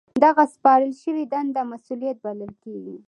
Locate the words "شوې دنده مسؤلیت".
1.01-2.17